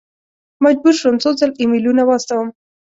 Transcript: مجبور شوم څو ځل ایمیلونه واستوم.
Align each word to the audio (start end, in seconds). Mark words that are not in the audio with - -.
مجبور 0.65 0.93
شوم 1.01 1.15
څو 1.23 1.29
ځل 1.39 1.51
ایمیلونه 1.61 2.01
واستوم. 2.05 2.47